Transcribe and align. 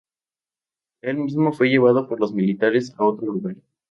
Él 1.03 1.17
mismo 1.17 1.53
fue 1.53 1.69
llevado 1.69 2.07
por 2.09 2.19
los 2.19 2.33
militares 2.33 2.91
a 2.97 3.03
otro 3.03 3.27
lugar. 3.33 3.55